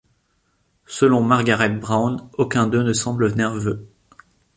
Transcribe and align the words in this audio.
Selon 0.87 1.21
Margaret 1.21 1.69
Brown, 1.69 2.27
aucun 2.39 2.65
d'eux 2.65 2.81
ne 2.81 2.91
semble 2.91 3.31
nerveux. 3.35 3.87